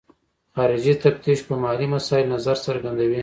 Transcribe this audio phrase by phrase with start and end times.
[0.55, 3.19] خارجي تفتیش په مالي مسایلو نظر څرګندوي.